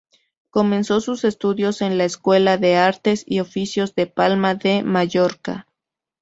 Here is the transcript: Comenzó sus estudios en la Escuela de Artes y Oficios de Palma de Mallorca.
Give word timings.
Comenzó 0.49 0.99
sus 0.99 1.23
estudios 1.25 1.83
en 1.83 1.99
la 1.99 2.05
Escuela 2.05 2.57
de 2.57 2.75
Artes 2.75 3.23
y 3.27 3.39
Oficios 3.39 3.93
de 3.93 4.07
Palma 4.07 4.55
de 4.55 4.81
Mallorca. 4.81 5.67